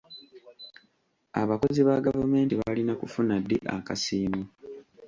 [1.41, 4.41] Abakozi ba gavumenti balina kufuna ddi akasiimo?